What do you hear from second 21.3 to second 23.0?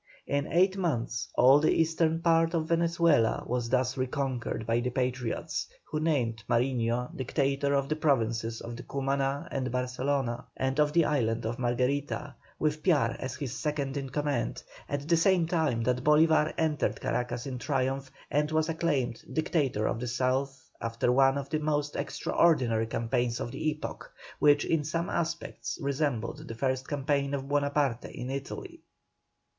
of the most extraordinary